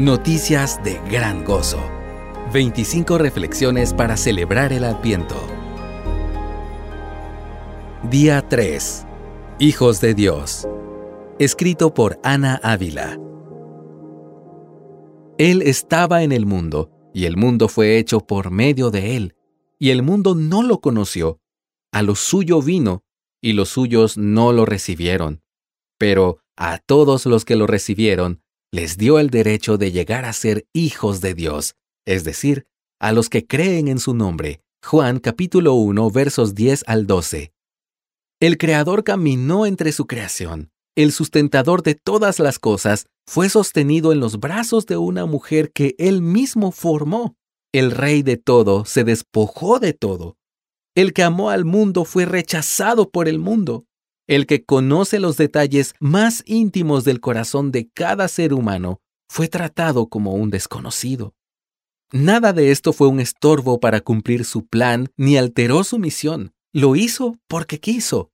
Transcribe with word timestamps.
Noticias 0.00 0.82
de 0.82 0.98
gran 1.10 1.44
gozo. 1.44 1.78
25 2.54 3.18
reflexiones 3.18 3.92
para 3.92 4.16
celebrar 4.16 4.72
el 4.72 4.84
Adviento. 4.84 5.36
Día 8.08 8.48
3. 8.48 9.06
Hijos 9.58 10.00
de 10.00 10.14
Dios. 10.14 10.66
Escrito 11.38 11.92
por 11.92 12.18
Ana 12.22 12.58
Ávila. 12.62 13.20
Él 15.36 15.60
estaba 15.60 16.22
en 16.22 16.32
el 16.32 16.46
mundo, 16.46 16.90
y 17.12 17.26
el 17.26 17.36
mundo 17.36 17.68
fue 17.68 17.98
hecho 17.98 18.20
por 18.20 18.50
medio 18.50 18.90
de 18.90 19.18
él, 19.18 19.36
y 19.78 19.90
el 19.90 20.02
mundo 20.02 20.34
no 20.34 20.62
lo 20.62 20.80
conoció. 20.80 21.42
A 21.92 22.00
lo 22.00 22.14
suyo 22.14 22.62
vino, 22.62 23.04
y 23.42 23.52
los 23.52 23.68
suyos 23.68 24.16
no 24.16 24.52
lo 24.52 24.64
recibieron. 24.64 25.42
Pero 25.98 26.38
a 26.56 26.78
todos 26.78 27.26
los 27.26 27.44
que 27.44 27.56
lo 27.56 27.66
recibieron, 27.66 28.39
les 28.72 28.96
dio 28.96 29.18
el 29.18 29.30
derecho 29.30 29.78
de 29.78 29.90
llegar 29.90 30.24
a 30.24 30.32
ser 30.32 30.66
hijos 30.72 31.20
de 31.20 31.34
Dios, 31.34 31.74
es 32.06 32.22
decir, 32.22 32.66
a 33.00 33.12
los 33.12 33.28
que 33.28 33.46
creen 33.46 33.88
en 33.88 33.98
su 33.98 34.14
nombre. 34.14 34.60
Juan 34.84 35.18
capítulo 35.18 35.74
1 35.74 36.10
versos 36.10 36.54
10 36.54 36.84
al 36.86 37.06
12. 37.06 37.52
El 38.40 38.58
Creador 38.58 39.02
caminó 39.04 39.66
entre 39.66 39.92
su 39.92 40.06
creación. 40.06 40.70
El 40.96 41.12
sustentador 41.12 41.82
de 41.82 41.94
todas 41.94 42.38
las 42.38 42.58
cosas 42.58 43.06
fue 43.26 43.48
sostenido 43.48 44.12
en 44.12 44.20
los 44.20 44.38
brazos 44.38 44.86
de 44.86 44.96
una 44.96 45.26
mujer 45.26 45.72
que 45.72 45.94
él 45.98 46.22
mismo 46.22 46.72
formó. 46.72 47.36
El 47.72 47.90
Rey 47.90 48.22
de 48.22 48.36
todo 48.36 48.84
se 48.84 49.04
despojó 49.04 49.78
de 49.78 49.92
todo. 49.92 50.36
El 50.94 51.12
que 51.12 51.22
amó 51.22 51.50
al 51.50 51.64
mundo 51.64 52.04
fue 52.04 52.24
rechazado 52.24 53.10
por 53.10 53.28
el 53.28 53.38
mundo. 53.38 53.84
El 54.30 54.46
que 54.46 54.64
conoce 54.64 55.18
los 55.18 55.36
detalles 55.36 55.94
más 55.98 56.44
íntimos 56.46 57.02
del 57.02 57.18
corazón 57.18 57.72
de 57.72 57.88
cada 57.88 58.28
ser 58.28 58.54
humano 58.54 59.00
fue 59.28 59.48
tratado 59.48 60.08
como 60.08 60.34
un 60.34 60.50
desconocido. 60.50 61.34
Nada 62.12 62.52
de 62.52 62.70
esto 62.70 62.92
fue 62.92 63.08
un 63.08 63.18
estorbo 63.18 63.80
para 63.80 64.00
cumplir 64.00 64.44
su 64.44 64.68
plan 64.68 65.08
ni 65.16 65.36
alteró 65.36 65.82
su 65.82 65.98
misión. 65.98 66.52
Lo 66.72 66.94
hizo 66.94 67.38
porque 67.48 67.80
quiso. 67.80 68.30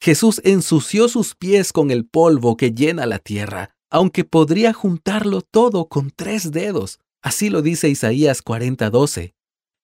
Jesús 0.00 0.40
ensució 0.42 1.06
sus 1.06 1.34
pies 1.34 1.70
con 1.70 1.90
el 1.90 2.06
polvo 2.06 2.56
que 2.56 2.72
llena 2.72 3.04
la 3.04 3.18
tierra, 3.18 3.76
aunque 3.90 4.24
podría 4.24 4.72
juntarlo 4.72 5.42
todo 5.42 5.86
con 5.86 6.10
tres 6.16 6.50
dedos. 6.50 6.98
Así 7.20 7.50
lo 7.50 7.60
dice 7.60 7.90
Isaías 7.90 8.42
40:12. 8.42 9.34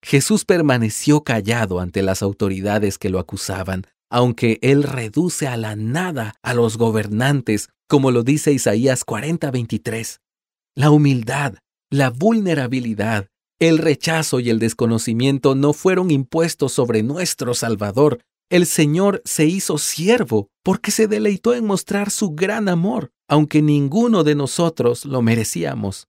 Jesús 0.03 0.47
permaneció 0.47 1.23
callado 1.23 1.79
ante 1.79 2.01
las 2.01 2.23
autoridades 2.23 2.97
que 2.97 3.11
lo 3.11 3.19
acusaban, 3.19 3.87
aunque 4.13 4.59
Él 4.61 4.83
reduce 4.83 5.49
a 5.49 5.57
la 5.57 5.75
nada 5.75 6.35
a 6.43 6.53
los 6.53 6.77
gobernantes, 6.77 7.71
como 7.89 8.11
lo 8.11 8.23
dice 8.23 8.53
Isaías 8.53 9.05
40:23. 9.05 10.21
La 10.77 10.91
humildad, 10.91 11.55
la 11.91 12.11
vulnerabilidad, 12.11 13.29
el 13.59 13.79
rechazo 13.79 14.39
y 14.39 14.51
el 14.51 14.59
desconocimiento 14.59 15.55
no 15.55 15.73
fueron 15.73 16.11
impuestos 16.11 16.73
sobre 16.73 17.03
nuestro 17.03 17.55
Salvador. 17.55 18.21
El 18.51 18.67
Señor 18.67 19.23
se 19.25 19.47
hizo 19.47 19.79
siervo 19.79 20.49
porque 20.63 20.91
se 20.91 21.09
deleitó 21.09 21.55
en 21.55 21.65
mostrar 21.65 22.11
su 22.11 22.33
gran 22.33 22.69
amor, 22.69 23.13
aunque 23.29 23.63
ninguno 23.63 24.25
de 24.25 24.35
nosotros 24.35 25.07
lo 25.07 25.23
merecíamos. 25.23 26.07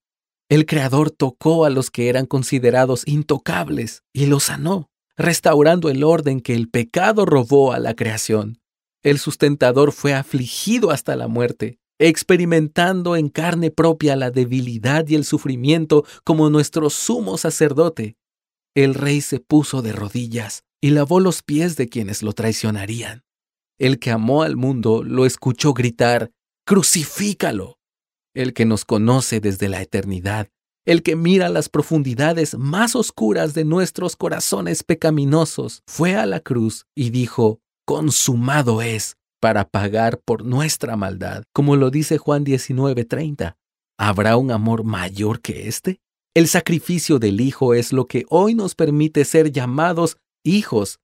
El 0.50 0.66
Creador 0.66 1.10
tocó 1.10 1.64
a 1.64 1.70
los 1.70 1.90
que 1.90 2.10
eran 2.10 2.26
considerados 2.26 3.04
intocables 3.08 4.04
y 4.12 4.26
los 4.26 4.44
sanó 4.44 4.90
restaurando 5.18 5.90
el 5.90 6.04
orden 6.04 6.42
que 6.42 6.54
el 6.54 6.70
pecado 6.70 7.26
robó 7.26 7.74
a 7.74 7.80
la 7.80 7.96
creación. 7.96 8.60
El 9.04 9.20
sustentador 9.20 9.92
fue 9.92 10.14
afligido 10.14 10.92
hasta 10.92 11.16
la 11.16 11.28
muerte, 11.28 11.78
experimentando 12.00 13.16
en 13.16 13.30
carne 13.30 13.70
propia 13.70 14.16
la 14.16 14.32
debilidad 14.32 15.08
y 15.08 15.16
el 15.16 15.26
sufrimiento 15.26 16.06
como 16.24 16.50
nuestro 16.50 16.90
sumo 16.90 17.38
sacerdote. 17.38 18.16
El 18.76 18.96
rey 18.96 19.22
se 19.22 19.40
puso 19.40 19.82
de 19.82 19.92
rodillas 19.92 20.64
y 20.82 20.90
lavó 20.90 21.20
los 21.20 21.44
pies 21.44 21.76
de 21.76 21.90
quienes 21.90 22.24
lo 22.24 22.34
traicionarían. 22.34 23.24
El 23.80 24.00
que 24.00 24.12
amó 24.12 24.44
al 24.44 24.56
mundo 24.56 25.04
lo 25.04 25.26
escuchó 25.26 25.74
gritar, 25.74 26.32
Crucifícalo. 26.66 27.78
El 28.34 28.54
que 28.54 28.66
nos 28.66 28.86
conoce 28.86 29.42
desde 29.42 29.70
la 29.70 29.82
eternidad 29.82 30.50
el 30.86 31.02
que 31.02 31.16
mira 31.16 31.50
las 31.50 31.70
profundidades 31.70 32.58
más 32.58 32.96
oscuras 32.96 33.54
de 33.54 33.66
nuestros 33.66 34.16
corazones 34.16 34.84
pecaminosos, 34.84 35.82
fue 35.88 36.16
a 36.16 36.26
la 36.26 36.40
cruz 36.40 36.86
y 36.96 37.10
dijo, 37.10 37.60
consumado 37.86 38.82
es, 38.82 39.16
para 39.40 39.68
pagar 39.68 40.20
por 40.24 40.46
nuestra 40.46 40.96
maldad, 40.96 41.44
como 41.54 41.76
lo 41.76 41.90
dice 41.90 42.18
Juan 42.18 42.46
19:30. 42.46 43.58
¿Habrá 43.98 44.38
un 44.38 44.52
amor 44.52 44.84
mayor 44.84 45.42
que 45.42 45.68
este? 45.68 46.00
El 46.36 46.48
sacrificio 46.48 47.20
del 47.20 47.42
Hijo 47.42 47.74
es 47.74 47.94
lo 47.94 48.08
que 48.08 48.26
hoy 48.30 48.56
nos 48.56 48.74
permite 48.74 49.24
ser 49.26 49.52
llamados 49.52 50.18
hijos 50.44 51.00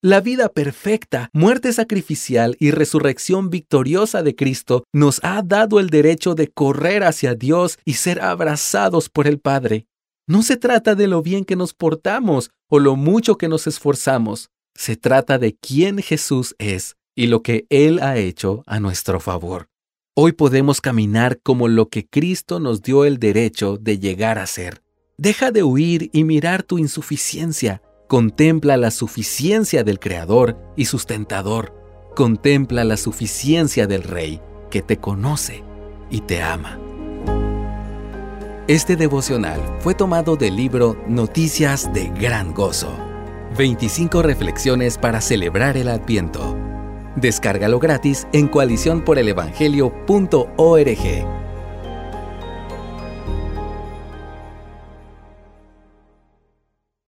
la 0.00 0.20
vida 0.20 0.48
perfecta, 0.48 1.28
muerte 1.32 1.72
sacrificial 1.72 2.56
y 2.60 2.70
resurrección 2.70 3.50
victoriosa 3.50 4.22
de 4.22 4.36
Cristo 4.36 4.84
nos 4.92 5.18
ha 5.24 5.42
dado 5.42 5.80
el 5.80 5.90
derecho 5.90 6.36
de 6.36 6.46
correr 6.46 7.02
hacia 7.02 7.34
Dios 7.34 7.78
y 7.84 7.94
ser 7.94 8.20
abrazados 8.20 9.08
por 9.08 9.26
el 9.26 9.40
Padre. 9.40 9.86
No 10.28 10.42
se 10.42 10.56
trata 10.56 10.94
de 10.94 11.08
lo 11.08 11.20
bien 11.22 11.44
que 11.44 11.56
nos 11.56 11.74
portamos 11.74 12.50
o 12.68 12.78
lo 12.78 12.94
mucho 12.94 13.38
que 13.38 13.48
nos 13.48 13.66
esforzamos. 13.66 14.50
Se 14.76 14.96
trata 14.96 15.38
de 15.38 15.56
quién 15.56 15.98
Jesús 15.98 16.54
es 16.58 16.94
y 17.16 17.26
lo 17.26 17.42
que 17.42 17.66
Él 17.68 17.98
ha 18.00 18.18
hecho 18.18 18.62
a 18.66 18.78
nuestro 18.78 19.18
favor. 19.18 19.68
Hoy 20.14 20.30
podemos 20.30 20.80
caminar 20.80 21.40
como 21.42 21.66
lo 21.66 21.88
que 21.88 22.06
Cristo 22.06 22.60
nos 22.60 22.82
dio 22.82 23.04
el 23.04 23.18
derecho 23.18 23.78
de 23.78 23.98
llegar 23.98 24.38
a 24.38 24.46
ser. 24.46 24.80
Deja 25.16 25.50
de 25.50 25.64
huir 25.64 26.10
y 26.12 26.22
mirar 26.22 26.62
tu 26.62 26.78
insuficiencia 26.78 27.82
Contempla 28.08 28.76
la 28.78 28.90
suficiencia 28.90 29.84
del 29.84 30.00
Creador 30.00 30.56
y 30.76 30.86
sustentador. 30.86 31.74
Contempla 32.16 32.82
la 32.84 32.96
suficiencia 32.96 33.86
del 33.86 34.02
Rey, 34.02 34.40
que 34.70 34.80
te 34.80 34.96
conoce 34.96 35.62
y 36.10 36.22
te 36.22 36.42
ama. 36.42 36.78
Este 38.66 38.96
devocional 38.96 39.60
fue 39.80 39.92
tomado 39.92 40.36
del 40.36 40.56
libro 40.56 40.96
Noticias 41.06 41.92
de 41.92 42.08
Gran 42.18 42.54
Gozo. 42.54 42.96
25 43.58 44.22
reflexiones 44.22 44.96
para 44.96 45.20
celebrar 45.20 45.76
el 45.76 45.88
Adviento. 45.88 46.56
Descárgalo 47.14 47.78
gratis 47.78 48.26
en 48.32 48.48
coaliciónporelevangelio.org. 48.48 51.37